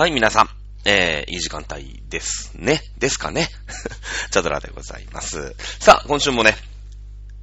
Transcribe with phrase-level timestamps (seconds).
[0.00, 0.48] はい、皆さん。
[0.86, 2.80] えー、いい時間帯ですね。
[2.96, 3.50] ですかね。
[4.32, 5.54] チャドラでございます。
[5.78, 6.56] さあ、今週もね、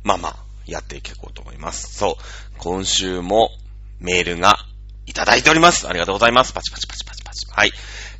[0.03, 1.95] まあまあ、やっていこうと思います。
[1.95, 2.23] そう。
[2.57, 3.51] 今週も
[3.99, 4.57] メールが
[5.05, 5.87] いただいております。
[5.87, 6.53] ありがとうございます。
[6.53, 7.45] パチパチパチパチパチ。
[7.51, 7.71] はい。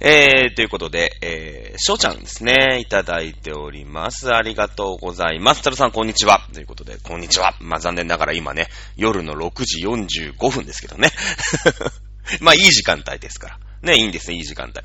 [0.02, 4.32] えー、ということで、えー、翔ちゃんですね、いただいております。
[4.36, 5.64] ありがとうございます。
[5.64, 6.48] タルさん、こんにちは。
[6.54, 7.56] ということで、こんにちは。
[7.60, 11.12] まあ、残念ながら今ね、夜の6時45分ですけどね。
[12.40, 13.60] まあ、いい時間帯ですから。
[13.82, 14.80] ね、いいんですね、いい時間帯。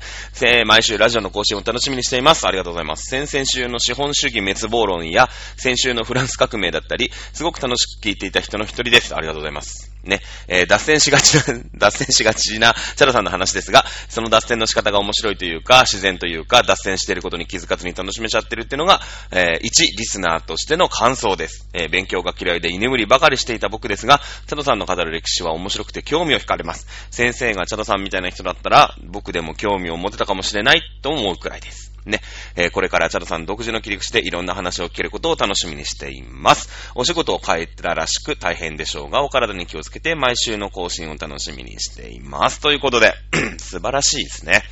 [0.47, 2.47] えー毎週ラジオの更新を楽しみにしています。
[2.47, 3.09] ありがとうございます。
[3.09, 9.15] 先々週の資本主義滅亡論や、先週のフランス革命だったり、すごく楽しく聞いていた人の一人です。
[9.15, 9.92] ありがとうございます。
[10.03, 21.67] ね、えー脱線しがちな、脱線しがちな、 チャラさんの話ですが、その脱線の仕方が面白いというか、自然というか、脱線していることに気づかずに楽しめちゃってるっていうのが、えー一、リスナーとしての感想です。
[21.73, 26.87] えー勉強が嫌いで居眠りばかりしていた僕ですが、チャドさんの語る歴史は面白くて興味を惹かれます。
[27.11, 31.92] 先生がチャドさんみたいな人だったら、僕でも興味を持てたかもしれないと思うくらいです。
[32.05, 32.21] ね。
[32.55, 36.69] えーこれからチャドさん独自の切り口でいろんな話を聞けることを楽しみにしています。
[36.95, 42.59] お仕事を変えたらしく大変でしょうが、お体に気をつけて毎週の更新を楽しみにしています。
[42.59, 43.13] ということで、
[43.57, 44.63] 素晴らしいですね。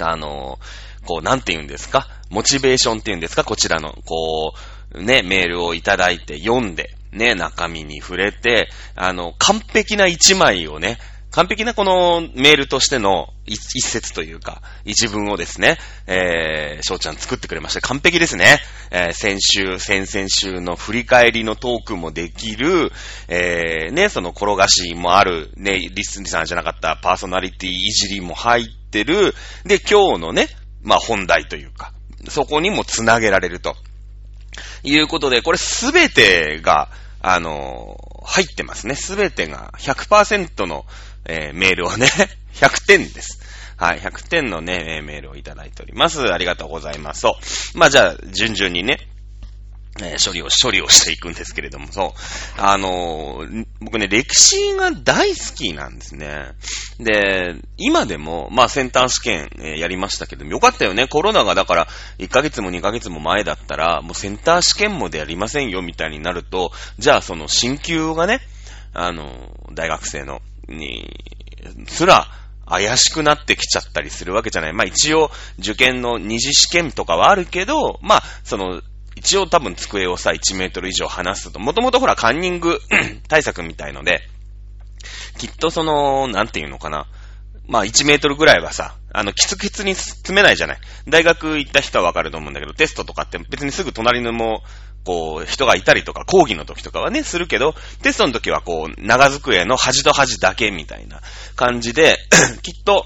[0.00, 2.08] あのーこう、なんて言うんですか？
[2.28, 3.42] モチベーションって言うんですか？
[3.42, 4.52] こちらの、こ
[4.92, 10.98] う、ね、メールをいただいて読んで、ね、中身に触れて、あの、完璧な一枚をね、
[11.30, 17.80] 完璧なこのメールとしての一一節というか、一文をですね、えー、翔ちゃん作ってくれました。
[17.80, 18.58] 完璧ですね。
[18.90, 22.90] えー、先週、先々週の振り返りのトークもできる、
[23.28, 30.48] えー、ね、その転がしもある、ね、リスニさんじゃなかったパーソナリティいじりも入ってる、で、今日のね、
[30.82, 31.92] まあ本題というか、
[32.28, 33.76] そこにもつなげられると。
[34.82, 36.88] いうことで、これすべてが、
[37.22, 37.98] あの
[38.30, 38.94] 入ってますね。
[38.94, 40.86] すべてが100%の、
[41.24, 42.06] えーメールをね、
[42.54, 43.40] 100点です。
[43.76, 46.32] はい、100点のね、メールをいただいております。
[46.32, 47.20] ありがとうございます。
[47.20, 47.38] そ
[47.74, 47.78] う。
[47.78, 49.08] まあじゃあ、順々にね、
[50.02, 52.60] え処理を、処理をしていくんですけれども、そう。
[52.60, 53.46] あの
[53.80, 56.52] 僕ね、歴史が大好きなんですね。
[56.98, 61.06] で、今でも、まあ、センター試験、えやりましたけども、よかったよね。
[61.06, 61.88] コロナがだから、
[62.18, 68.40] 1ヶ月も2ヶ月も前だったら、もうセンター試験もでやりませんよ、みたいになると、じゃあその進級がね、
[68.92, 71.08] あの大学生の、に、
[71.88, 72.28] すら、
[72.66, 74.72] 怪しくなってきちゃったりするわけじゃない。
[74.72, 78.80] まあ一応、受験の二次試験とかはあるけど、まあ、その、
[79.20, 82.80] 一応多分机をさ、1メートル以上離すと、もともとほらカンニング
[83.28, 84.22] 対策みたいので、
[85.38, 87.06] きっとその、なんていうのかな。
[87.68, 90.78] まあ1メートルぐらいはさ、あの、キツキツに詰めないじゃない。
[91.06, 94.62] 大学行った人はわかると思うんだけど、テストとかって別にすぐ隣のも、
[95.04, 101.20] こう、人がいたりとか、講義の時とかはね、するけど、テストの時はこう、長机の端と端だけみたいな
[101.56, 102.16] 感じで、
[102.62, 103.04] きっと、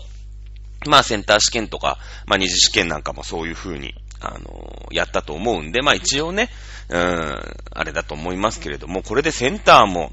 [0.86, 6.50] まあセンター試験とか、まあ二次試験なんかもそういう風に、あのやったと思うんで、まあ一応ね、
[6.88, 7.38] うん、
[7.70, 10.12] あれだと思いますけれども、これでセンターも、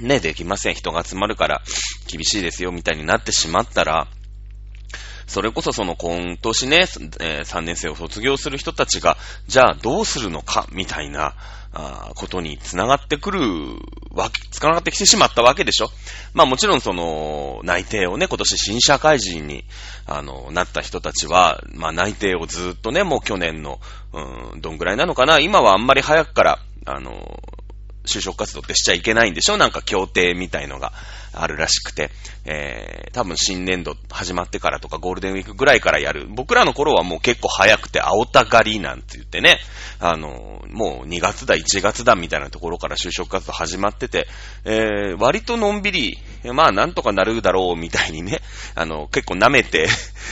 [0.00, 0.74] ね、できません。
[0.74, 1.62] 人が集まるから
[2.06, 4.08] 厳しいですよ、みたいになってしまったら、
[5.26, 6.86] それこそその今年ね、
[7.20, 9.16] え3年生を卒業する人たちが、
[9.48, 11.34] じゃあどうするのか、みたいな、
[11.78, 13.40] あことに繋がってくる
[14.10, 15.90] わけ、繋がってきてしまったわけでしょ。
[16.32, 19.64] まあもちろんその、内定をね、今年新社会人に、
[20.06, 23.78] あの、なった人たちは、まあ内定をずっとね、もう去年の、
[24.14, 25.38] うん、どんぐらいなのかな。
[25.38, 27.42] 今はあんまり早くから、あの、
[28.06, 29.58] 就職活動ってしちゃいけないんでしょ。
[29.58, 30.92] なんか協定みたいのが。
[31.36, 32.10] あるらしくて、
[32.44, 36.26] えー、多分新年度始まってからとかゴールデンウィークぐらいからやる。
[36.28, 39.58] 僕らの頃はもう結構早くて青たがりなんて言ってね、
[40.00, 44.26] あの、もう2月だ、1月だみたいなところから就職活動始まってて、
[44.64, 48.40] えー、割とのんびり、まあなんとかなるだろうみたいにね、
[48.74, 49.88] あの、結構舐めて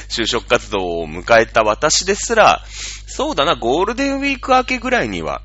[0.09, 2.63] 就職活動を迎えた私ですら、
[3.07, 5.43] そうだな、ゴールデンウィーク明けぐらいには、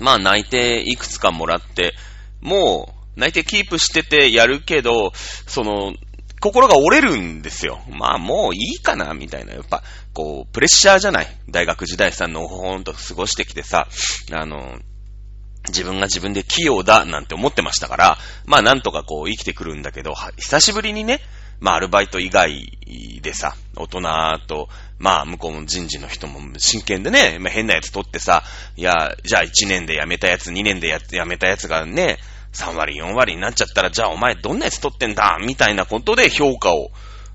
[0.00, 1.94] まあ内定いくつかもらって、
[2.40, 5.12] もう内定キープしててやるけど、
[5.46, 5.94] その、
[6.40, 7.80] 心が折れるんですよ。
[7.90, 9.54] まあもういいかな、みたいな。
[9.54, 9.82] やっぱ、
[10.12, 11.26] こう、プレッシャーじゃない。
[11.48, 13.88] 大学時代さ、のほほんと過ごしてきてさ、
[14.32, 14.78] あの、
[15.68, 21.20] 自分が自分で器用だなんて思ってましたから、まあなんとかこう生きてくるんだけど、久しぶりにね、
[21.58, 22.78] まあアルバイト以外
[23.22, 24.00] でさ、大人
[24.46, 24.68] と、
[24.98, 28.44] まあ向こうの人事の人も真剣でね、まあ、変なやつ取ってさ、
[28.76, 32.18] いや、じゃあ1年で辞めたやつ、2年で辞めたやつがね、
[32.56, 35.38] 3割、4割になっちゃったら、じゃあお前どんなやつ取ってんだ？
[35.40, 36.90] みたいなことで評価を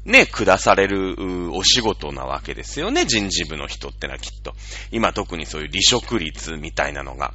[0.06, 4.54] ね、下されるお仕事なわけですよね、人事部の人ってのはきっと。
[4.92, 7.34] 今特にそういう離職率みたいなのが、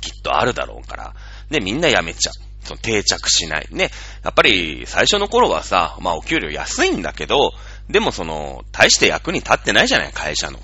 [0.00, 1.14] きっとあるだろうから、
[1.48, 3.68] ね、みんな辞めちゃうその定着しない。
[3.70, 3.90] ね。
[4.22, 7.52] やっぱり最初の頃はさ、まあお給料安いんだけど、
[7.88, 10.58] でもその、大して役に立ってないじゃない、会社の。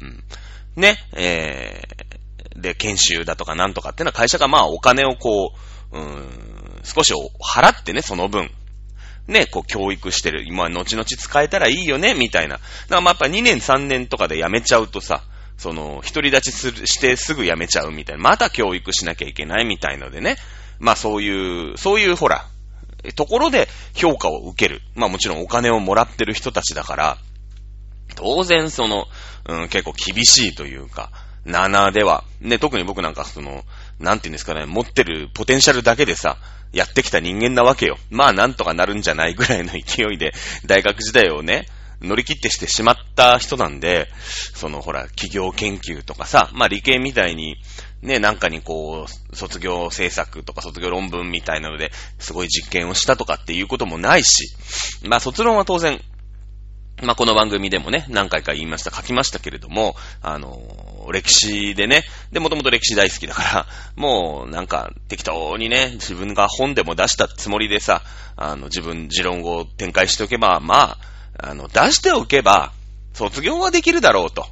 [0.00, 0.24] うん。
[0.76, 2.01] ね、えー、
[2.56, 5.52] で、研修だとかなんとかっていうのは会社がまあお金をこ
[5.92, 8.50] う、うん、少し払ってね、その分。
[9.28, 10.44] ね、こう教育してる。
[10.44, 12.56] 今、後々使えたらいいよね、みたいな。
[12.56, 15.22] だからまあやっぱ2年3年とかで辞めちゃうとさ、
[15.56, 18.22] その、独り立ちする、してすぐ辞めちゃうみたいな。
[18.22, 20.36] また教育しなきゃいけないみたいのでね。
[20.80, 22.46] まあそういう、そういうほら、
[23.14, 24.80] ところで評価を受ける。
[24.94, 27.18] まあもちろんお金をもらってる人たちだから、
[28.16, 29.06] 当然その、
[29.48, 31.10] うん、結構厳しいというか、
[31.46, 33.64] 7では、ね、特に僕なんかその、
[33.98, 36.38] なんていうんですかね、持ってるポテンシャルだけでさ、
[36.72, 37.98] やってきた人間なわけよ。
[38.10, 40.32] まあなんとかなるんじゃないぐらいの勢いで、
[40.66, 41.66] 大学時代をね、
[42.00, 44.08] 乗り切ってしてしまった人なんで、
[44.54, 47.56] そのほら、企業研究とかさ、まあ理系みたいに、
[48.02, 54.54] ね、なんかにこう、卒業制作とか卒業論文みたいなので、すごい実験をしたとかっていうこともないし、
[55.04, 56.00] まあ卒論は当然、
[57.02, 60.56] まあこの番組でもね、何回か言いました、書きましたけれども、あの、
[61.12, 63.66] 歴史でね、で、もともと歴史大好きだから、
[63.96, 68.02] もうなんか適当にね、自分が本でも出したつもりでさ、
[68.36, 70.96] あの、自分、持論を展開しておけば、ま
[71.36, 72.72] あ、あの、出しておけば、
[73.14, 74.46] 卒業はできるだろうと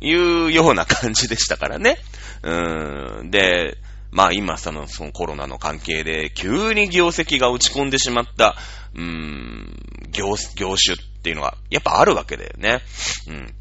[0.00, 1.98] いうような感じでしたからね。
[2.42, 3.30] うーん。
[3.30, 3.78] で、
[4.10, 8.56] まあ今その、そのコロナの関係で急に業績が落ち込んでしまった、
[8.94, 9.76] うーん、
[10.10, 12.80] 業、業種っていうのはやっぱあるわけだよね。
[13.28, 13.54] うん。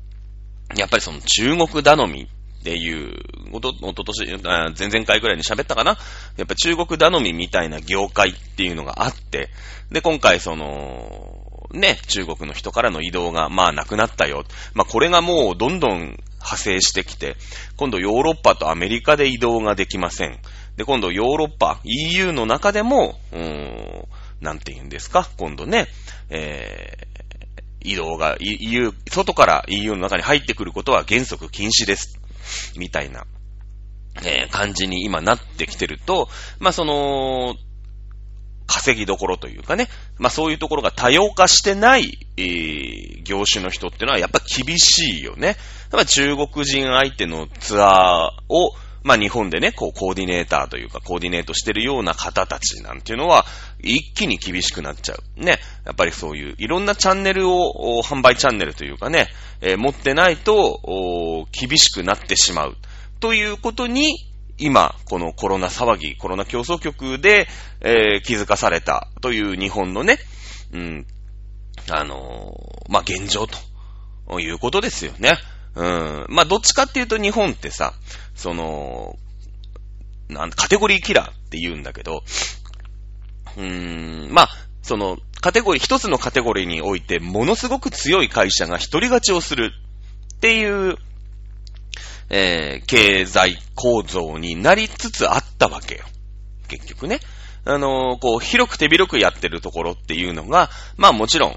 [0.75, 3.15] やっぱりその中国頼みっていう、
[3.51, 5.97] おと、おととし、前々回ぐらいに喋ったかな？
[6.37, 9.49] やっぱ中国頼みみたいな業界っていうのがあって、
[9.91, 14.43] で、今回その、ね、中国の人からの移動が、まあなくなったよ。
[14.73, 17.35] まあこれがもうどんどん派生してきて、
[17.77, 20.39] 今度ヨーロッパとアメリカで移動ができません。
[20.77, 24.07] で、今度ヨーロッパ、EU の中でも、うーん、
[24.39, 25.87] なんて言うんですか、今度ね、
[26.29, 27.30] えー、
[27.83, 32.19] 移動が、EU、外から EU の中に入ってくることは原則禁止です。
[32.77, 33.25] みたいな、
[34.23, 36.29] えー、感じに今なってきてると、
[36.59, 37.55] まあ、その、
[38.67, 45.57] 稼ぎどころというかね、まあそういうところが多様化してない、えー、業種の人っていうのはやっぱ厳しいよね。
[45.89, 53.45] だから中国人相手のツアーを、まあ日本でね、こうコーディネーターというかコーディネートしてるような方たちなんていうのは
[53.79, 55.43] 一気に厳しくなっちゃう。
[55.43, 55.59] ね。
[55.85, 59.27] やっぱりそういういろんなチャンネルを、販売チャンネルというかね、
[59.61, 62.77] えー、持ってないと、厳しくなってしまう。
[63.19, 67.47] ということに今、このコロナ騒ぎ、コロナ競争局で、
[67.81, 70.19] えー、気づかされたという日本のね、
[70.71, 71.07] うん、
[71.89, 75.33] あのー、まあ、現状ということですよね。
[75.75, 76.25] うん。
[76.29, 77.93] まあ、どっちかっていうと日本ってさ、
[78.35, 79.17] その、
[80.29, 82.23] なんカテゴリーキラーって言うんだけど、
[83.57, 84.49] うーん、まあ、
[84.81, 89.71] その、カテゴリー、一つのカテゴリーにおいて、ものすごく強い会社が一人勝ちをする
[90.35, 90.97] っていう
[92.33, 96.05] えー、経済構造になりつつあったわけよ。
[96.69, 97.19] 結局ね。
[97.63, 101.53] あのー、こう、広く手広くやってるところっていうのが、まあもちろん、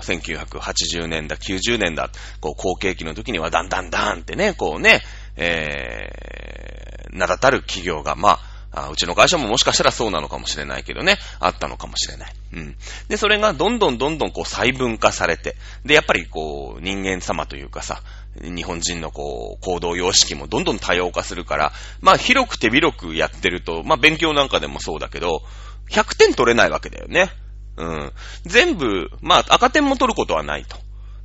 [0.00, 5.00] 1980年だ、90年だ、こう、後継期の時にはだんだんだんってね、こうね、
[5.36, 8.40] えー、名だたる企業が、まあ、
[8.70, 12.32] あうちの会社ももしかしたらそうなのかもしれないけどね、あったのかもしれない。
[12.52, 12.76] うん。
[13.08, 18.02] で、それがどんどんどんどんこう細分化されて、で、やっぱりこう、人間様というかさ、
[18.40, 25.42] 日本人のこう、行動様式もどんどん多様化するから、まあ広く手広くやってると、まあ勉強なんかでもそうだけど、
[25.90, 27.30] 100点取れないわけだよね。
[27.76, 28.12] うん。
[28.44, 30.76] 全部、まあ赤点も取ることはないと。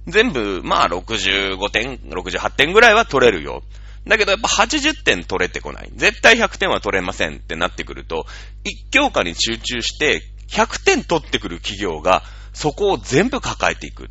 [0.08, 3.64] 全部、まあ65点、68点ぐらいは取れるよ。
[4.06, 5.90] だけどやっぱ80点取れてこない。
[5.96, 8.26] 絶対100点は取れませんってなってくると、
[8.64, 14.10] 一教科に集中して100点取ってくる企業がそこを全部抱えていく。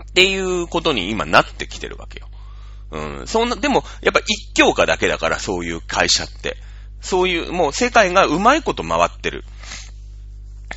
[0.00, 2.28] っていうことに今なってきてるわけよ。
[2.90, 3.26] うん。
[3.26, 6.56] そんな、でも、やっぱ一教科だけだから、そういう会社って。
[7.00, 9.44] そういう、もう世界がうまいこと回ってる。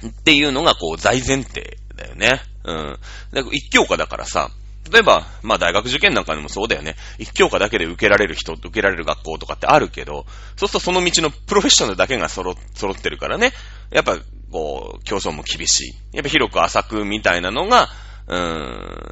[0.06, 2.42] っていうのが、こう、大前提だよね。
[2.64, 3.00] うん。
[3.34, 4.52] だから一教科だからさ、
[4.92, 6.96] 例えば、まあ大学受験なんかでもそうだよね。
[7.20, 13.54] 一教科だけで受けられる人、受けられる学校とかってあるけど、そうするとその道のプロフェッショナルだけが揃、揃ってるからね。
[13.92, 14.18] やっぱ、
[14.52, 16.16] こう、競争も厳しい。
[16.16, 17.90] やっぱ広く浅くみたいなのが、
[18.30, 19.12] うーん、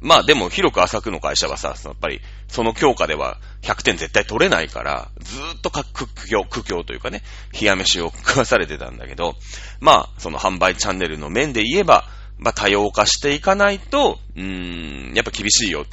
[0.00, 5.82] まあでも広く浅くの会社はさ、やっぱりその教科では100点絶対取れないから、ずーっと苦
[6.28, 7.22] 境、苦境というかね、
[7.60, 9.34] 冷や飯を食わされてたんだけど、
[9.80, 12.04] まあその販売チャンネルの面で言えば、
[12.38, 15.86] まあ、多様化していかないと、うーん、やっぱ厳しいよ。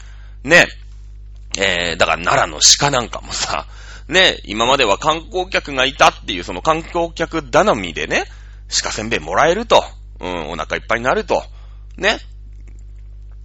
[0.44, 0.66] ね。
[1.58, 3.68] えー、だから奈良の鹿なんかもさ、
[4.08, 8.26] ね、今までは観光客がいたっていうその観光客頼みでね、
[8.82, 9.84] 鹿せんべいもらえると、
[10.20, 11.44] うん、お腹いっぱいになると、
[11.98, 12.18] ね。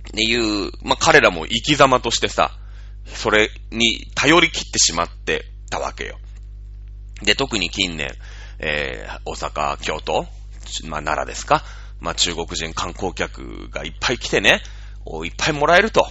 [0.08, 2.52] っていう、まあ、彼らも生き様としてさ、
[3.06, 6.18] それに頼り切ってしまってたわけよ。
[7.22, 8.10] で、特に近年、
[8.58, 10.26] えー、大阪、京都、
[10.84, 11.62] まあ、奈良ですか。
[12.00, 14.62] まあ、中国人観光客がいっぱい来てね、
[15.24, 16.06] いっぱいもらえると。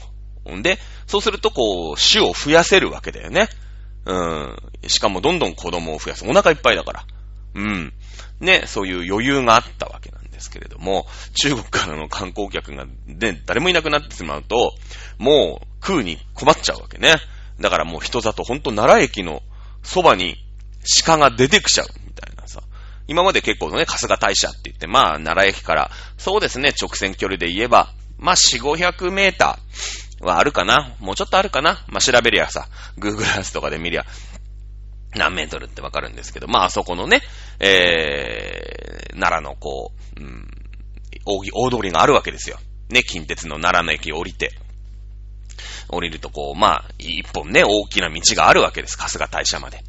[0.49, 3.49] んで、そうするとこう、種を増やせるわけだよね。
[4.05, 4.57] うん。
[4.87, 6.25] しかもどんどん子供を増やす。
[6.27, 7.05] お腹いっぱいだから。
[7.55, 7.93] うん。
[8.39, 14.73] ね、そういう余裕があったわけですけれども、中国からの観光客がね、誰もいなくなってしまうと、
[15.17, 17.15] もう食うに困っちゃうわけね。
[17.59, 19.41] だからもう人里、ほんと奈良駅の
[19.81, 20.35] そばに
[21.05, 22.61] 鹿が出てきちゃうみたいなさ。
[23.07, 34.05] 今まで結構ね、春日大社って言って、まあ、奈良駅から、そうですね、直線距離で言えば、まあ、4、500メーターはあるかなもうちょっとあるかなまあ、調べりゃさ、Google Earth とかで見りゃ、
[35.15, 37.21] 何メートルってわかるんですけど、まあ、あそこのね、
[37.59, 40.47] え、奈良のこう、うん、
[41.25, 42.57] 大通りがあるわけですよ。
[42.89, 44.51] ね、近鉄の奈良の駅降りて。
[45.87, 48.97] 降りるとこう、まあ、一本ね、大きな道があるわけです。
[48.99, 49.79] 春日大社まで。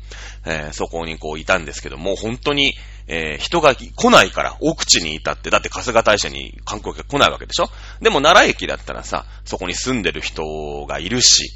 [0.44, 2.74] えー、そこにこういたんですけども、本当に、
[3.08, 7.68] えー、人が来ないから奥地にいたって、だって春日大社に観光客来ないわけでしょ？
[8.00, 11.50] でも奈良駅だったらさ、そこに住んでる人がいるし、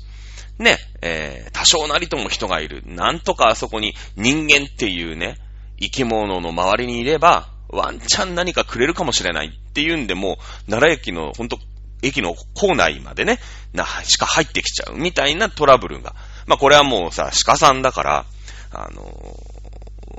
[0.58, 2.82] ね、えー、多少なりとも人がいる。
[2.86, 5.38] なんとかあそこに人間っていうね、
[5.78, 11.58] 生き物の周りにいれば、ワンチャン何かくれるかもしれないっていうんで、もう、奈良駅の、ほんと、
[12.02, 13.38] 駅の構内までね、
[13.72, 16.14] な、しか入ってきちゃうみたいなトラブルが。
[16.46, 18.24] まあこれはもうさ、鹿さんだから、
[18.72, 19.36] あの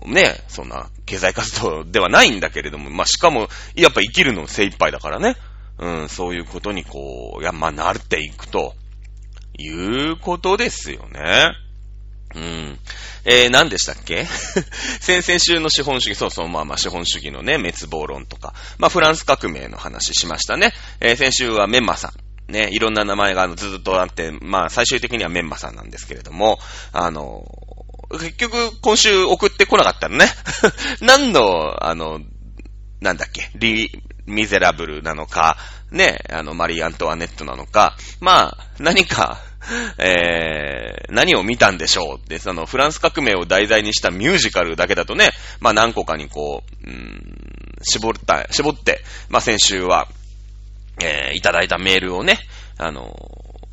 [0.06, 5.36] ー、ね、そんな経済活動ではないんだけれども、まあしかも、やっぱ生きるの精一杯だからね。
[5.80, 8.76] うん、そういうことにこう、や、まあ慣れていくと、
[9.58, 9.70] い
[10.12, 11.52] うことですよね。
[12.36, 12.80] うん。
[13.26, 14.26] えー、何でしたっけ？
[15.00, 20.74] 先々週の資本主義、そうそう、まあまあ資本主義のね、滅亡論とか、まあフランス革命の話しましたね。
[21.00, 22.52] えー、先週はメンマさん。
[22.52, 26.60] ね、いろんな名前がずっとあって、まあ最終的にはメンマさんなんですけれども、
[26.92, 27.46] あの、
[28.12, 30.26] 結局今週送ってこなかったのね。
[31.00, 32.20] 何の、あの、
[33.00, 33.90] なんだっけ、リ、
[34.26, 35.58] ミゼラブルなのか、
[35.92, 39.40] ね、あの、マリー・アントワネットなのか、まあ、何か、
[40.00, 42.20] えー、何を見たんでしょう？
[42.20, 47.22] って、その、フランス革命を題材にしたミュージカルだけだとね、まあ何個かにこう、うん、
[47.84, 50.08] 絞った、絞って、まあ先週は、
[51.04, 52.40] えー、いただいたメールをね、
[52.78, 53.16] あの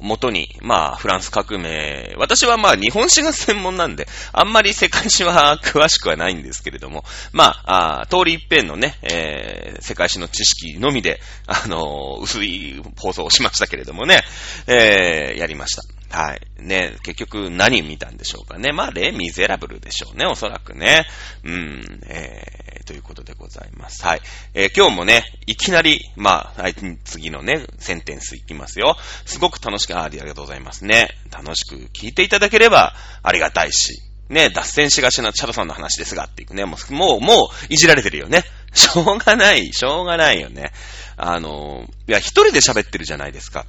[0.01, 14.23] 元に、まあ、フランス革命、私はまあ、日本史が専門なんで、あんまり世界史は詳しくはないんですけれども、まあ、あ通り一遍のね、えー、世界史の知識のみで、あのー、薄い放送をしましたけれどもね、
[14.67, 15.98] えー、やりました。
[16.11, 16.41] はい。
[16.59, 18.73] ね、結局何見たんでしょうかね。
[18.73, 21.07] まあ、レ・ミゼラブルでしょうね、おそらくね。
[21.45, 24.05] うん、えー、ということでございます。
[24.05, 24.21] はい。
[24.55, 26.65] えー、今日もね、いきなり、まあ、
[27.05, 28.97] 次のね、センテンスいきますよ。
[29.27, 31.11] すごく楽しく、あありがとうございますね。
[31.31, 38.45] 楽しく聞いていただければありがたいし、ね、脱線しがちなチャドさんの話ですがっていうね、もう、もう、もう、いじられてるよね。
[38.75, 40.73] しょうがない、しょうがないよね。
[41.17, 43.67] あの、いや、一人で喋ってるじゃないですか。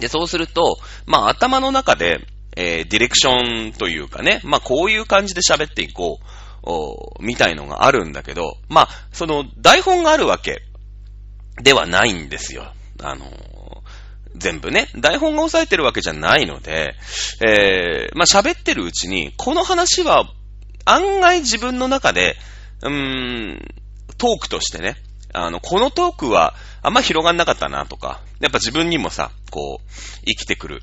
[0.00, 2.26] で、そうすると、まあ頭の中で、
[2.56, 6.24] えー、ディレクションというかね、まあこういう感じで喋っていこう、
[6.62, 10.62] おみたいのがあるんだけど、まあ、その台本があるわけ
[11.62, 12.72] ではないんですよ。
[13.02, 13.30] あのー、
[14.36, 16.94] 全部ね、台本が押さえてるわけじゃないので、
[17.42, 20.30] えー、まあ喋ってるうちに、この話は
[20.84, 22.36] 案外自分の中で、
[22.82, 23.74] うーん、
[24.18, 24.96] トークとしてね、
[25.32, 29.90] あの、このトークはあんま広がんなかったなとか、やっぱ自分にもさ、こう、
[30.24, 30.82] 生きてくる、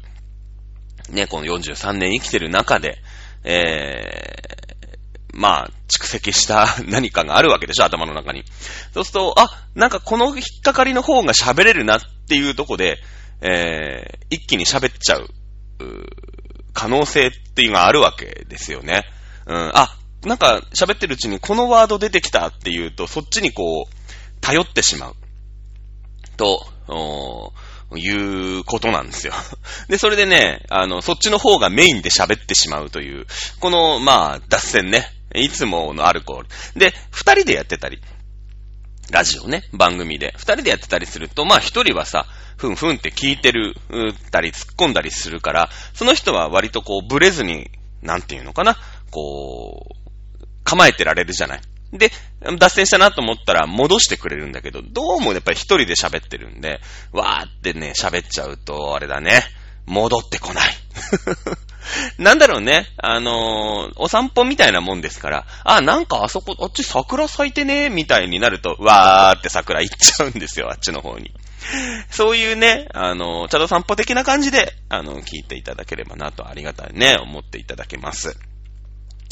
[1.10, 2.98] ね、この43年生きてる中で、
[3.44, 8.44] えー、まあ、蓄積した 何かがあるわけでしょ、頭の中に。
[8.94, 12.98] そうすると、あ、なんかこの引っかかりの方が喋れるなっていうとこで、
[13.42, 15.30] えー、一気に喋っちゃう、
[15.80, 16.06] う
[16.74, 19.04] 可能性っていうのがあるわけですよね。
[19.46, 24.07] うん、あ、なんか喋ってるうちにこのワード出てきたっていうと、そっちにこう、
[24.42, 25.16] 頼ってしまう。
[26.38, 26.66] と、
[27.96, 28.10] い
[28.60, 29.34] うことなんですよ。
[29.88, 33.26] で、それでね、あの、そっちの方がメインで喋ってしまうという、
[33.60, 35.14] この、まあ、脱線ね。
[35.36, 36.48] いつものアルコール。
[36.76, 38.02] で、二人でやってたり、
[39.12, 40.34] ラジオね、番組で。
[40.38, 42.26] 二人でやってたりすると、まあ一人はさ、
[42.58, 43.76] ふんふんって聞いてる、
[44.32, 47.70] たり、突っ込んだりするから、その人は割とこう、ブレずに、
[48.02, 48.78] なんていうのかな、
[49.12, 51.62] こう、構えてられるじゃない。
[51.94, 52.12] で、
[52.58, 59.44] 脱線したなと思ったら戻してくれるんだけど、どうもやっぱり一人で喋ってるんで、わーってね、喋っちゃうと、あれだね、
[59.86, 60.74] 戻ってこない。
[62.20, 62.88] なんだろうね。
[62.98, 71.32] あのー、お散歩みたいなもんですから、あ、なんかあそこ、あっち桜咲いてね、みたいになると、わーって桜行っちゃうんですよ、あっちの方に。
[72.10, 78.38] そういうね、あの、茶道散歩的な感じで、あの、聞いていただければなとありがたいね、思っていただけます。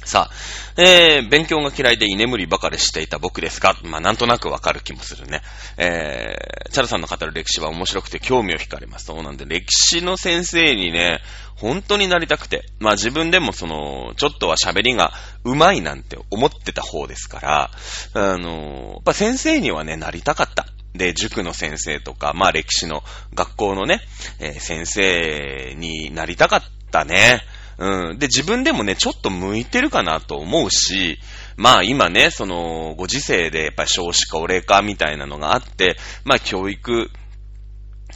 [0.06, 5.42] さあ、えー、勉強が嫌いで居眠りばかりしていた僕ですが、まあ、なんとなくわかる気もするね。
[5.78, 9.06] えー、チャルさんの語る歴史は面白くて興味を惹かれます。
[9.06, 11.22] そうなんで、歴史の先生にね、
[11.56, 17.72] 本当になりたくて、まあ自分でもその、ちょっとは喋りが上手いなんて思ってた方ですから、
[18.14, 20.68] あの、やっぱ先生にはね、なりたかった。
[20.94, 24.02] で、塾の先生とか、まあ歴史の学校のね、
[24.40, 27.42] えー、先生になりたかったね。
[27.78, 28.20] うん。
[28.20, 31.20] で、自分でもね、ちょっと向いてるかなと思うし、
[31.58, 37.10] まあ今ね、その、ご時世でやっぱり少子化、俺かみたいなのがあって、まあ教育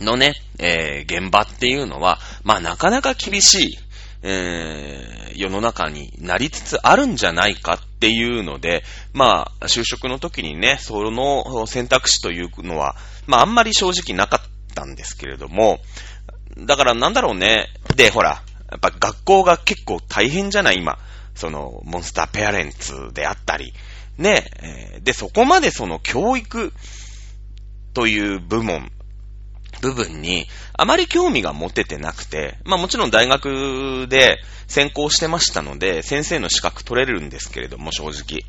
[0.02, 3.78] のね、えー、現場っていうのは、まあなかなか厳しい、
[4.22, 12.96] えー、世の中になりつつあるんじゃないかっていうので、まあ、就職の時にね、その選択肢というのは、
[13.28, 15.80] まああんまり正直なかったんですけれども、
[16.58, 17.68] だからなんだろうね。
[17.96, 20.78] で、ほら、やっぱ学校が結構大変じゃない？
[20.78, 20.98] 今。
[21.36, 23.74] その、モンスターペアレンツであったり。
[24.18, 24.46] ね、
[25.02, 26.74] で、そこまでその教育
[27.94, 28.92] という部門、
[29.82, 38.42] 部分にあまり興味が持ててなくて、まあもちろん大学で専攻してましたので、先生の資格取れるんですけれども、正直。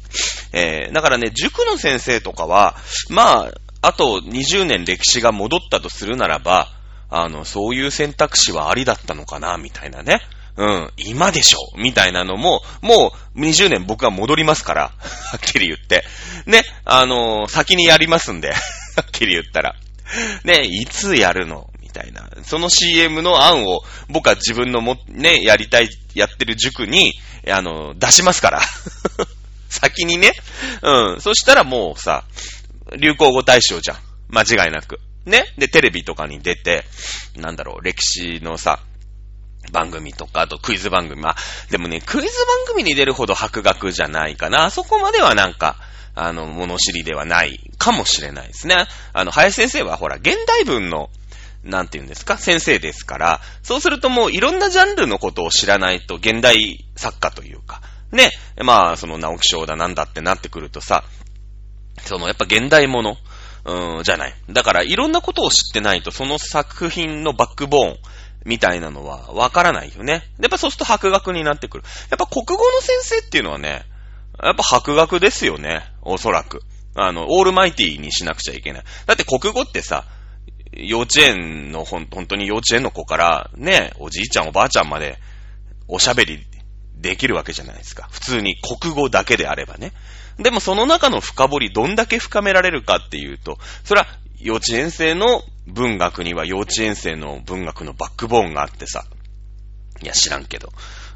[0.53, 2.77] えー、だからね、塾の先生とかは、
[3.09, 6.69] まあ、あと20年歴史が戻ったとするならば、
[7.11, 10.21] あの、そういう選択肢はありだったのかな、みたいなね。
[10.57, 14.83] うん、今でしょみたいなのも、もう20年僕は戻りますから、
[15.33, 16.05] はっきり言って。
[16.47, 18.57] ね、あの、先にやりますんで、 は
[19.03, 19.77] っきり言ったら。
[20.45, 22.29] ね、いつやるのみたいな。
[22.43, 27.15] その CM の案を僕は自分のも、ね、やりたい、やってる塾に、
[27.49, 28.61] あの、出しますから。
[29.71, 30.33] 先にね。
[30.83, 31.21] うん。
[31.21, 32.25] そしたらもうさ、
[32.99, 33.99] 流行語大賞じゃん。
[34.29, 35.01] 間違いなく。
[35.27, 35.45] ね。
[35.59, 36.85] で、テレビとかに出て、
[37.37, 38.81] なんだろう、歴史のさ、
[39.73, 41.21] 番組とか、あとクイズ番組。
[41.21, 41.37] まあ、
[41.71, 44.67] でもね、クイズ番組に出るほど博学じゃないかな。
[44.67, 45.77] あそこまではなんか、
[46.15, 48.87] あの、物知りではないかもしれないですね。
[49.13, 51.11] あの、林先生はほら、現代文の、
[51.63, 52.39] なんて言うんですか？
[52.39, 58.31] 先生ですから、そうするともういろんなジャンルのことを知らないと現代作家というか、ね、
[58.65, 61.05] まあ、その直木賞だなんだってなってくるとさ、
[62.07, 63.19] そのやっぱ現代もの、
[63.65, 64.35] うん、じゃない。
[64.49, 67.97] だから、いろんなことを知ってないと、その作品のバックボーン
[68.45, 70.23] みたいなのはわからないよね。
[70.41, 71.85] やっぱそうすると博学になってくる。
[72.11, 73.85] やっぱ国語の先生っていうのはね、
[74.43, 75.85] やっぱ博学ですよね。
[76.03, 76.63] おそらく。
[76.95, 78.85] あの、オールマイティにしなくちゃいけない。
[79.07, 80.05] だって国語ってさ、
[80.73, 85.19] 幼稚園の、ほん、本当に幼稚園の子から、ね、おじいちゃんおばあちゃんまで、
[85.89, 86.47] おしゃべり
[86.97, 88.09] できるわけじゃないですか。
[88.11, 89.93] 普通に国語だけであればね。
[90.41, 94.07] でもその中の深掘りどんだけ深められるかっていうと、それは
[94.39, 99.05] 幼稚園生の文学には幼稚園生の文学のバックボーンがあってさ、
[100.03, 100.71] いや知らんけど、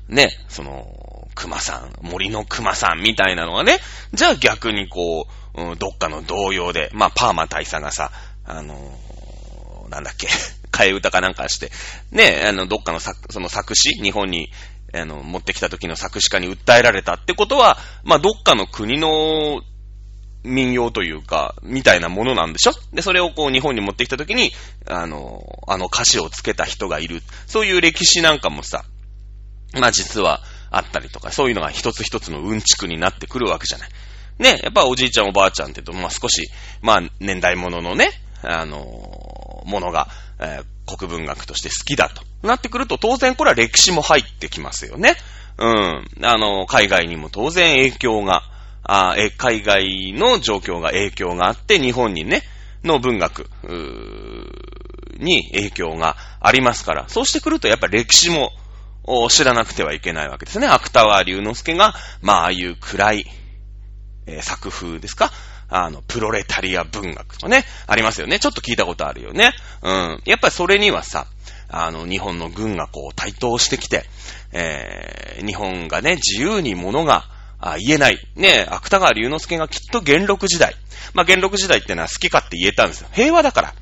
[0.08, 3.78] ね、その、熊さん、森の熊さんみたいなのがね、
[4.12, 8.10] じゃあ逆にこう、うん、どっかの童謡で、まあパーマ大佐がさ、
[8.44, 10.28] あのー、なんだっけ、
[10.70, 11.70] 替え歌かなんかして、
[12.10, 14.50] ね、あの、どっかの作、その作詞、日本に
[14.94, 19.62] あの、持ってきた時の作詞家に訴えられたってことは、まあ、どっかの国の
[20.44, 22.72] 民謡というか、みたいなものなんでしょ？
[22.92, 24.52] で、それをこう日本に持ってきた時に、
[24.86, 27.22] あの、あの歌詞をつけた人がいる。
[27.46, 28.84] そういう歴史なんかもさ、
[29.72, 33.88] まあ実はあったりとか、そういうのが一つ一つのうんちくになってくるわけじゃない。
[34.38, 36.50] ね、やっぱおじいちゃんおばあちゃんって言うと、まあ少し、
[36.82, 38.10] まあ年代物のね、
[38.42, 45.16] あの、ものが、えー、国文学として好きだとなってくると、当然これは歴史も入ってきますよね。
[45.58, 46.04] うん。
[46.22, 48.42] あの、海外にも当然影響が、
[48.82, 52.42] あえ海外の状況が影響があって、日本にね、
[52.82, 53.48] の文学、
[55.18, 58.50] に影響がありますから、そうしてくるとやっぱ歴史も
[59.30, 60.66] 知らなくてはいけないわけですね。
[60.66, 63.24] 芥川龍之介が、まあ、ああいう暗い、
[64.26, 65.30] えー、作風ですか？
[65.70, 68.38] あの、プロレタリア文学とね、ありますよね。
[68.38, 69.52] ちょっと聞いたことあるよね。
[69.82, 70.22] うん。
[70.26, 71.26] やっぱりそれにはさ、
[71.76, 74.04] あの、日本の軍がこう台頭してきて、
[74.52, 77.24] えー、日本がね、自由に物が
[77.58, 78.18] あ言えない。
[78.36, 80.76] ね、芥川龍之介がきっと元禄時代。
[81.14, 83.08] まあ、元禄時代ってのは好き勝手言えたんですよ。
[83.12, 83.74] 平和だから。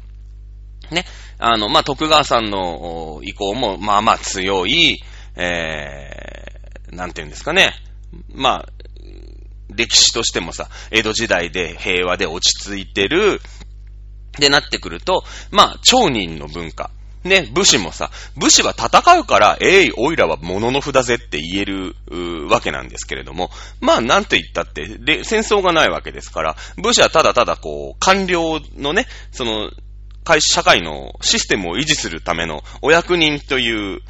[0.91, 1.05] ね。
[1.39, 5.03] あの、まあ、徳川さんの意向も、まあまあ強い、
[5.37, 7.75] えー、なんて言うんですかね。
[8.33, 8.69] まあ、
[9.69, 13.41] 歴史としてもさ、江戸時代で平和で落ち着いてる、
[14.39, 16.91] でなってくると、まあ、町人の文化。
[17.25, 21.95] ね、武士もさ、武士は戦うから、えい、おいらは物の札ぜって言える、
[22.49, 29.71] わけなんですけれども、まあ、なんと言ったって、で、戦争がないわけですから、武士はただただこう、官僚のね、その、
[30.25, 34.03] 会社会のシステムを維持するためのお役人という、う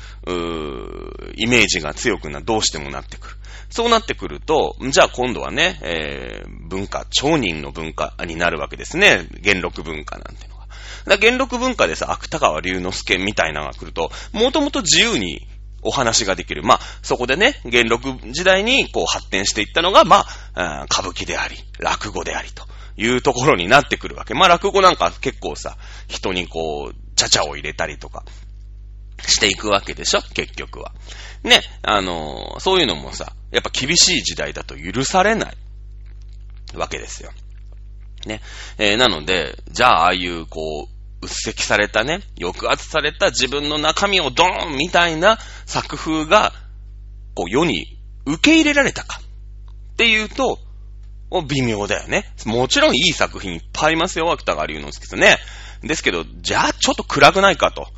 [1.36, 3.36] イメージが強くな、どうしてもなってくる。
[3.70, 9.26] そうなってくると、じゃあ今度はね、えー、文化、町人の文化になるわけですね。
[9.40, 10.51] 元禄文化なんて。
[11.06, 15.46] だ元禄文化でさ、芥川龍之介みたいなのが来ると、もともと自由に
[15.82, 16.62] お話ができる。
[16.62, 22.64] まあ、そこでね、元禄時代にこう発展していったのが、まあ、歌舞伎であり、落語でありと
[22.96, 24.34] いうところになってくるわけ。
[24.34, 25.76] まあ、落語なんか結構さ、
[26.08, 28.24] 人にこう、ちゃちゃを入れたりとか、
[29.26, 30.92] していくわけでしょ結局は。
[31.42, 35.56] ね、あのー、そういうのもさ、やっぱ厳しい時代だと許されない
[36.74, 37.30] わけですよ。
[38.26, 38.40] ね。
[38.78, 46.52] えー、なので、じゃあ、ああいう、こう、うっせきされたね、抑圧された自分の中身をドーンみたいな作風が、
[47.34, 49.20] こう、世に受け入れられたか。
[49.92, 50.58] っていうと、
[51.48, 52.24] 微妙だよね。
[52.44, 55.38] もちろんいい作品いっぱいありますよ、芥川龍之介さんね。
[55.82, 57.88] ですけど、じゃあちょっと暗くないかと。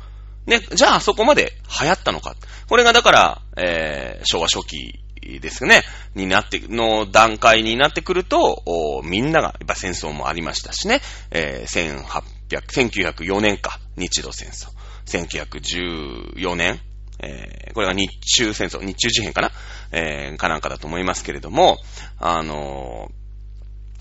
[0.45, 2.35] ね、じゃあそこまで流行ったのか。
[2.67, 5.04] これがだから、えー、昭和初期
[5.41, 5.83] ですね、
[6.13, 8.63] になって、の段階になってくると、
[9.03, 12.03] みんなが、やっぱ戦争もありましたしね、えー、
[12.49, 14.69] 1800、1904年か、日露戦争。
[15.05, 16.79] 1914年、
[17.19, 19.51] えー、これが日中戦争、日中事変かな？
[19.91, 21.77] えー、かなんかだと思いますけれども、
[22.19, 23.09] あの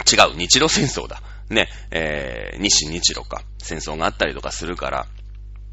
[0.04, 1.22] ー、違う、日露戦争だ。
[1.50, 5.06] ね、えー、日日露か、戦争があったりとかするから、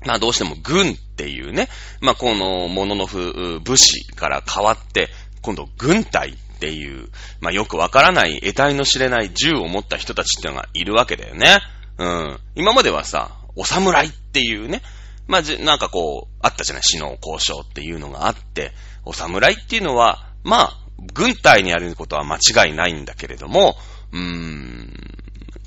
[0.06, 1.68] まあどうしても軍っていうね、
[2.02, 5.10] まあこのモノノフ武士から変わって、
[5.42, 11.60] 今度軍隊っていう、まあよくわからない得体の知れない銃を持った人たちっていうのがいるわけだよね。
[11.98, 12.40] うん。
[12.56, 14.82] 今まではさ、お侍っていうね、
[15.28, 18.72] まあ、じ、なんかこう、あったじゃない、死の交渉っていうのがあって、
[19.06, 20.78] お侍っていうのは、まあ、
[21.14, 23.76] 軍隊にあることは間違いないんだけれども、
[24.12, 24.94] うーん、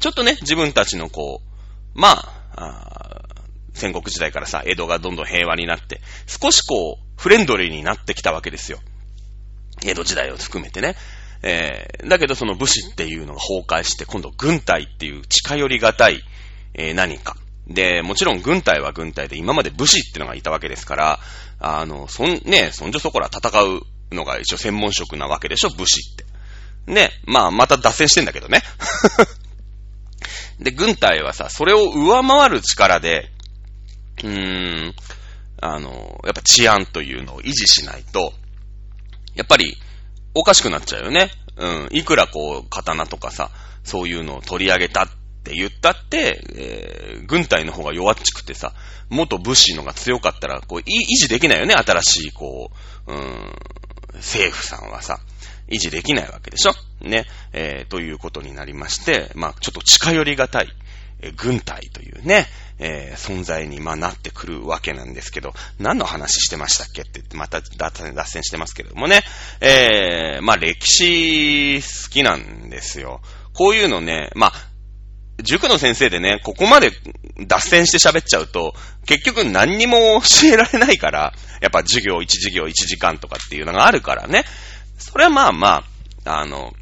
[0.01, 3.05] ちょっとね、自分たちのこう、まあ、あ
[3.73, 8.79] 戦国時代からさ、江戸がどんどん平和になって、少しこう、フレンドリーになってきたわけですよ。
[9.85, 10.97] 江戸時代を含めてね。
[11.42, 16.23] えー、だけどその武士っていうのが崩壊して、今度軍隊っていう近寄りがたい、
[16.75, 17.37] えー、何か。
[17.66, 21.20] で、もちろん軍隊は軍隊で今まで武士ってのがいたわけですから、
[21.61, 23.83] あの、そん、ね、そんじょそこら戦う
[24.14, 26.25] のが一応専門職なわけでしょ、武士って。
[26.87, 28.62] ね、まあ、また脱線してんだけどね。
[30.61, 33.31] で、軍隊はさ、それを上回る力で、
[34.23, 34.94] うーん、
[35.61, 38.35] あの、やっぱ治安というのを維持しないと、
[39.35, 39.77] やっぱり、
[40.35, 41.31] おかしくなっちゃうよね。
[41.57, 41.88] うん。
[41.92, 43.51] いくらこう、刀とかさ、
[43.85, 45.09] そういうのを取り上げたっ
[45.44, 48.73] て言ったって、えー、軍隊の方が弱っちくてさ、
[49.11, 50.85] 元武士のが強かったら、こう、維
[51.16, 52.70] 持できないよね、新しい、こ
[53.07, 53.53] う、うん、
[54.14, 55.20] 政府さんはさ、
[55.68, 56.73] 維持できないわけでしょ。
[57.01, 60.68] ね、えー、ということになりまして、まあ、ちょっと近寄りがたい、
[61.33, 62.47] 軍隊というね、
[62.79, 69.23] えー、存在に、まあ、なってくるわけなんですけど、何の話してましたっけって、また脱線してますけれどもね、
[69.61, 73.21] えー、まあ、歴史好きなんですよ。
[73.53, 74.53] こういうのね、まあ、
[75.43, 76.93] 塾の先生でね、ここまで
[77.47, 78.75] 脱線して喋っちゃうと、
[79.07, 84.45] 結局何にも教えられないから、やっぱ授業1授業1時間とかっていうのがあるからね。
[84.99, 85.85] それはまあま
[86.25, 86.73] あ、あの、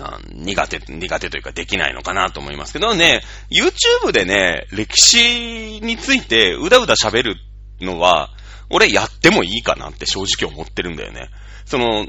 [0.00, 7.36] あ苦手、苦手というかできないのかなと思いますけどね、YouTube でね、歴史についてうだうだ喋る
[7.80, 8.30] のは、
[8.70, 11.30] 俺やってもいいかなって正直思ってるんだよね。
[11.64, 12.06] その、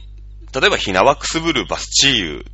[0.53, 2.45] 例えば、ひなわくすぶるバスチーユ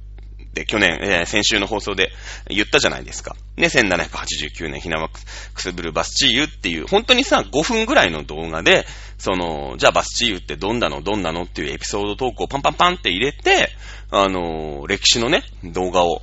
[0.44, 2.12] って去年、えー、先週の放送で
[2.48, 3.36] 言ったじゃないですか。
[3.58, 5.20] ね、1789年、ひなまく
[5.62, 8.86] すぶるバスチーユっていう、本当にさ、5分ぐらいの動画で、
[9.18, 13.70] その、じゃあバスチーユってどんなのどんなのっていうエピソードトークをパンパンパンって入れて、
[14.12, 16.22] あのー、歴史のね、動画を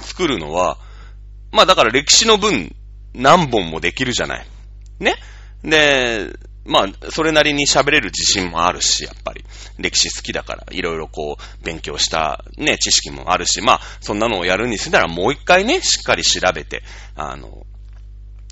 [0.00, 0.78] 作るのは、
[1.50, 2.74] まあだから歴史の分、
[3.14, 4.46] 何本もできるじゃない。
[5.00, 5.16] ね。
[5.64, 6.32] で、
[6.64, 9.44] まあ、それなりに喋れる自信もあるし、やっぱり。
[9.78, 16.82] 歴史好きだから、いろいろこう、勉強したね、知識もあるし、まあ、そんなのをやるにすたらもう一回ね、しっかり調べて、
[17.16, 17.66] あの、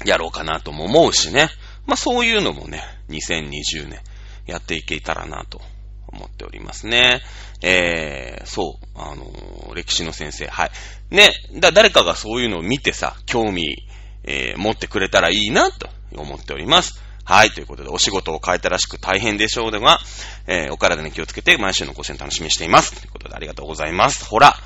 [0.05, 1.51] やろうかなとも思うしね。
[1.87, 4.01] まあ、そういうのもね、2020年、
[4.47, 5.61] やっていけたらなと
[6.09, 7.23] 思っておりますね。
[7.63, 10.71] えー、そう、あの歴史の先生、はい。
[11.11, 13.77] ね、だ、誰かがそういうのを見てさ、興味、
[14.25, 17.01] えー、持ってくれたらいいな、と思っております。
[17.31, 20.01] はい、ということで、お仕事を変えたらしく大変でしょうが、
[20.49, 22.93] えー、お体に気をつけて、毎週の更新楽しみにしています。
[22.93, 24.25] ということで、ありがとうございます。
[24.25, 24.57] ほら。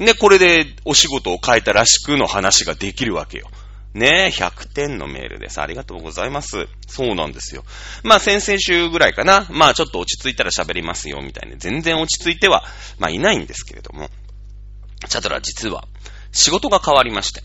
[0.00, 3.48] で、これで、お仕事を変えたらしくの話ができるわけよ。
[3.94, 5.60] ねえ、100点のメールです。
[5.60, 6.66] ありがとうございます。
[6.88, 7.64] そうなんですよ。
[8.02, 9.46] まあ、先々週ぐらいかな。
[9.50, 11.56] まあ、ちょっと落ち着いたら喋りますよ、みたいな。
[11.56, 12.64] 全然落ち着いては、
[12.98, 14.10] まあ、いないんですけれども。
[15.08, 15.86] チャドラ実は、
[16.32, 17.42] 仕事が変わりまして。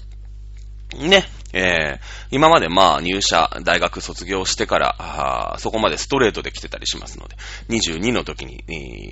[0.97, 7.35] ね、えー、今までまあ入社、大学卒業してから、あそこまでストレートで来てたりしますので、
[7.69, 8.63] 22の時に、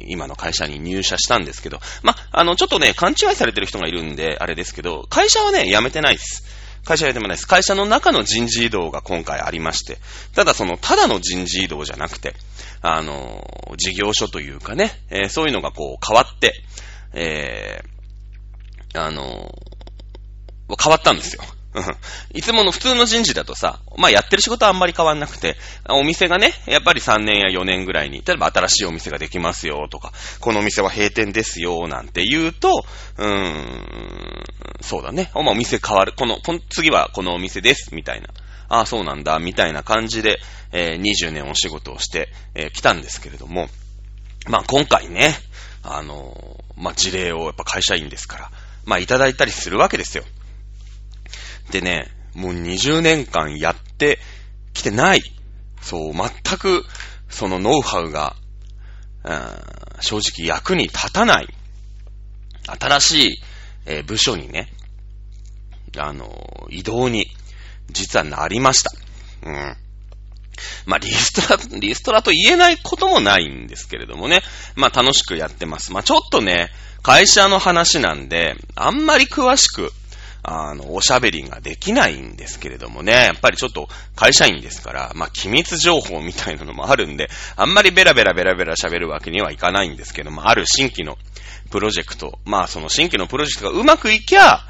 [0.07, 6.43] 今の会社に入社したんですけど、まあ、の、ちょっとね、勘違いされてる人がいるんで、あれですけど、会社はね、辞めてないです。
[6.83, 7.47] 会社辞めてないです。
[7.47, 9.99] 会社の中の人事異動が今回ありまして、
[10.33, 12.35] ただその、ただの人事異動じゃなくて、
[12.81, 16.63] あの、事業所というかね、えー、そういうのがこう変わって、
[17.13, 19.53] えー、あの、
[20.81, 21.43] 変わったんですよ。
[22.33, 25.55] いつもの普通の人事だとさ、まあやってる仕事はあんまり変わんなくて、
[25.89, 32.83] お店がね、やっぱり3年や4年ぐらいに、例えば新しいお店ができますよとか、このお店は閉店ですよなんて言うと、
[33.17, 34.43] うーん、
[34.81, 35.31] そうだね。
[35.33, 36.13] まあお店変わる。
[36.17, 38.27] この、この次はこのお店です、みたいな。
[38.67, 40.39] ああ、そうなんだ、みたいな感じで、
[40.73, 43.69] えー、20年お仕事をしてき、えー、来たんですけれども、
[44.47, 45.35] まあ今回ね、
[45.83, 48.51] あのー、まあ事例をやっぱ会社員ですから、
[48.85, 50.23] まあいただいたりするわけですよ。
[51.71, 54.19] でね、もう20年間やって
[54.73, 55.23] きてない。
[55.81, 56.85] そう、全く、
[57.29, 58.35] そのノウハウが、
[60.01, 61.47] 正直役に立たない。
[62.79, 63.41] 新しい、
[63.85, 64.71] えー、部署にね、
[65.97, 67.27] あの、移動に、
[67.89, 68.91] 実はなりました。
[69.43, 69.77] うん。
[70.85, 74.41] まあ、リストラ、リストラと言えないこともないんですけれどもね。
[74.75, 75.91] まあ、楽しくやってます。
[75.91, 76.69] まあ、ちょっとね、
[77.01, 79.91] 会社の話なんで、あんまり詳しく
[80.43, 91.17] あの、おしゃべりができないんですけれどもね、やっぱりちょっと会社員ですから、まあ、機密情報みたいなのもあるんで、あんまりベラベラベラベラ喋るわけにはいかないんですけども、ある新規の
[91.69, 94.65] プロジェクト、まあ、その新規のプロジェクトがうまくいきゃ、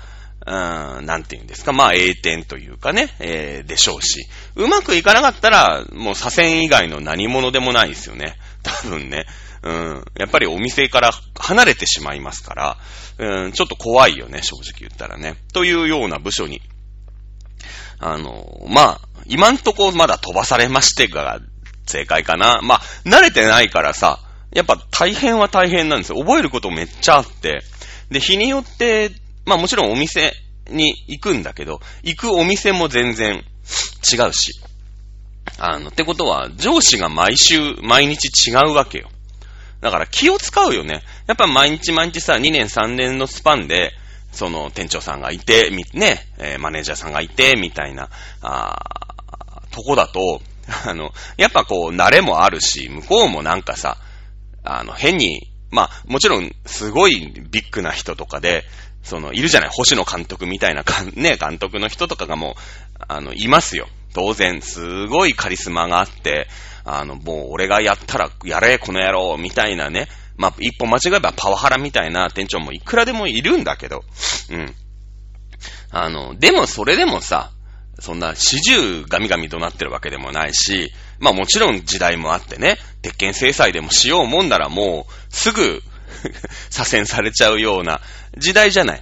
[0.46, 8.36] うーん、なんて言うんですか、まあ、栄転というかね、えー、でしょうし、うまくいかなかったら、もう左遷以外の何者でもないですよね。
[8.64, 9.26] 多分ね。
[9.64, 10.06] うん。
[10.18, 12.78] やっぱりお店から離れてしまいますから、
[13.18, 15.36] うん、ちょっと怖いよね、正直言ったらね。
[15.54, 16.62] というような部署に、
[18.00, 21.40] あの、まあ、今んとこまだ飛ばされましてが、
[21.86, 22.62] 正解かな。
[22.64, 24.20] まあ、慣れてないからさ、
[24.52, 26.20] やっぱ大変は大変なんですよ。
[26.20, 27.64] 覚えることめっちゃあって。
[28.10, 29.12] で、日によって、
[29.46, 30.34] まあもちろんお店
[30.70, 33.44] に行くんだけど、行くお店も全然
[34.12, 34.60] 違うし。
[35.58, 39.11] あの、ってことは、上司が毎週、毎日違うわけよ。
[39.82, 41.04] だから気を使うよね。
[41.28, 43.94] やっぱ毎日毎日さ、2年3年のスパンで、
[44.32, 48.10] その店長さんがいて、み、ね、え、マネージャーさんがいて、みたいな、
[48.42, 50.42] あとこだと、
[50.86, 53.98] あの、やっぱこう、慣れもあるし、向こうもなんかさ、
[54.64, 58.66] あの、変に、まあ、もちろん、すごいビッグな人とかで、
[59.04, 60.84] その、いるじゃない星野監督みたいな、
[61.16, 63.88] ね、監督の人とかがもう、あの、いますよ。
[64.14, 66.48] 当然、すごいカリスマがあって、
[66.84, 70.08] あの、もう俺がやったら、やれ、この野郎、みたいなね。
[70.38, 74.04] まあ、一歩間違えばパワハラみたいな店長もいくらでもいるんだけど、
[74.50, 74.76] うん。
[75.92, 77.52] あの、でもそれでもさ、
[78.00, 85.84] そんな始終ガミガミとなってるわけでもないし、まあもちろん時代もあってね、鉄拳制裁でもしようもんならもう、すぐ
[86.72, 88.02] 左遷されちゃうような
[88.38, 89.02] 時代じゃない。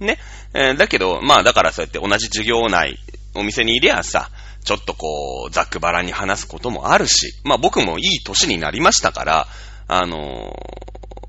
[0.00, 0.18] ね。
[0.54, 2.98] えー、だけど、まあだからそうやって同じ授業内、
[3.34, 4.30] お店にいりゃさ、
[4.64, 9.46] ちょっとこう、ざっくばらに話すこともあるし、まあ僕もいい年になりましたから、
[9.86, 10.54] あの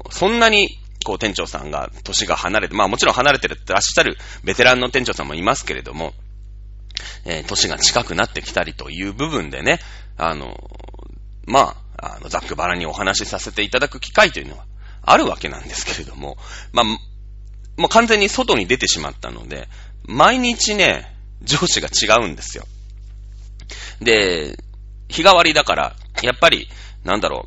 [0.06, 6.14] ー、そんなに、こう店長さんが年が離れて、まあもちろん離れてるってらっしゃるベテランの店長さんもいますけれども、
[7.24, 9.80] えー、年が近くなってきたりという部分でね、
[10.18, 10.56] あのー、
[11.46, 14.66] まあ、あの、ざっくばらにお話しさせていただく機会というのは
[15.02, 16.38] あるわけなんですけれども、
[16.72, 19.68] まあ、もう完全に外に出てしまったので、
[20.06, 22.66] 毎日ね、上司が違うんですよ。
[24.02, 24.58] で、
[25.08, 26.68] 日替わりだから、やっぱり、
[27.04, 27.46] なんだろ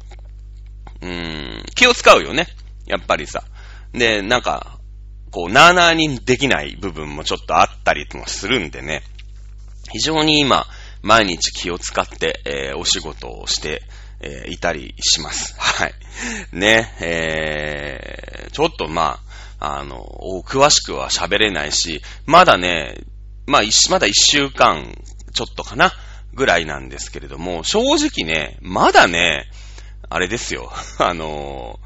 [1.01, 2.47] う、うーん、気を使うよね。
[2.87, 3.45] やっぱりさ。
[3.93, 4.79] で、なんか、
[5.31, 9.03] こう、なーなーにできない部分もちょっとあったりもするんでね。
[9.91, 10.67] 非常に今、
[11.03, 13.83] 毎日気を使って、えー、お仕事をして、
[14.21, 15.55] えー、いたりします。
[15.59, 15.95] はい。
[16.53, 19.21] ね、えー、ちょっとま
[19.59, 20.05] あ、あの、
[20.47, 22.97] 詳しくは喋れないし、まだね、
[23.47, 24.95] まあ、まだ一週間
[25.35, 25.93] ちょっとかな。
[26.35, 29.49] ぐらいなんですけれども、正直ね、まだね、
[30.09, 30.73] あれですよ。
[30.99, 31.79] あの、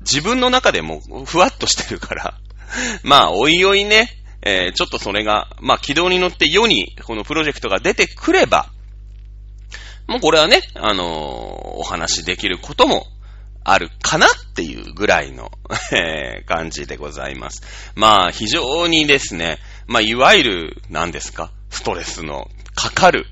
[0.00, 2.34] 自分の中でもふわっとしてるから、
[3.02, 4.10] まあ、おいおいね、
[4.42, 8.70] えー、ちょっとそれが、まあ、軌道に乗って世にこのプロジェクトが出てくれば、
[10.06, 11.06] もうこれはね、あのー、
[11.78, 13.06] お話できることも
[13.64, 15.50] あるかなっていうぐらいの
[15.92, 17.62] え感じでございます。
[17.94, 23.26] まあ、非常にですね、まあ、いわゆる、何ですかストレスのかかる、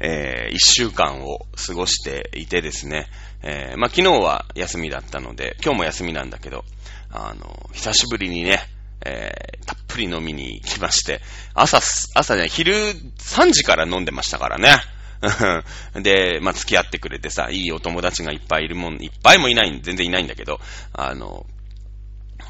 [0.00, 3.08] えー、一週間を過ごしていてですね、
[3.42, 6.64] えー、まあ、昨日は休みだったので、今日も休みなんだけど、
[7.10, 8.60] あの、久しぶりにね、
[9.04, 11.20] えー、たっぷり飲みに来まして、
[11.54, 11.80] 朝、
[12.14, 14.76] 朝ね、昼3時から飲んでましたからね。
[16.00, 20.60] で、まあ、付き合ってくれてさ、いいお友達がいっぱいいるもん、いっぱいもいない、全然いないんだけど、
[20.92, 21.46] あの、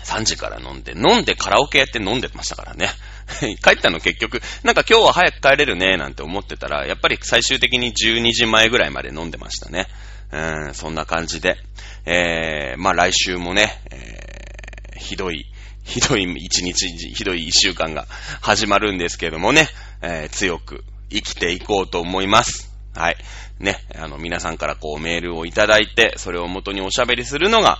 [0.04, 2.90] 3時から飲んで、飲んでカラオケやって飲んでましたからね。
[3.62, 9.86] 帰ったの結局、なんか今日は早く帰れるね、なんて思ってたら、やっぱり最終的に12時前ぐらいまで飲んでましたね。
[10.32, 11.56] うん、そんな感じで。
[12.04, 15.46] えー、まあ来週もね、えー、ひどい、
[15.84, 18.06] ひどい一日、ひどい一週間が
[18.40, 19.68] 始まるんですけどもね、
[20.02, 22.72] えー、強く生きていこうと思います。
[22.94, 23.16] はい。
[23.58, 27.78] ね、あの、皆さんからこうメールをいただいて、それを元におしゃべりするのが、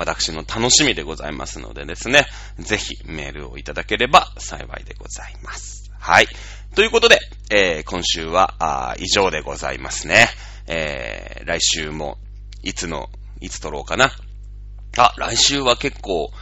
[0.00, 2.24] 私の楽しみでございますのでですね、
[2.58, 5.92] ぜひメールをいただければ幸いでございます。
[5.98, 6.28] はい。
[6.74, 7.18] ということで、
[7.50, 10.28] えー、今週は、以上でございますね。
[10.66, 12.16] えー、来週も、
[12.62, 13.10] いつの、
[13.42, 14.10] いつ撮ろうかな。
[14.96, 16.32] あ、来週は結構、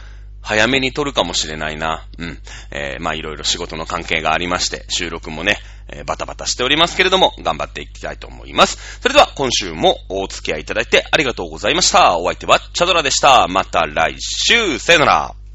[0.41, 2.07] 早めに撮るかもしれないな。
[2.17, 2.39] うん。
[2.71, 5.57] えー、まあいろいろ仕事の関係がありまして、収録もね、
[5.89, 8.99] えー、バタバタしておりますけれども、頑張っていきたいと思います。
[9.01, 12.17] それでは今週もお付き合いいただいてありがとうございました。
[12.17, 13.47] お相手はチャドラでした。
[13.47, 15.48] また来週、さよなら。